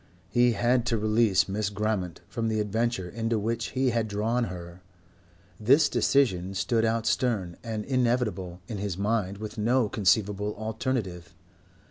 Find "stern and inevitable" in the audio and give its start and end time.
7.05-8.61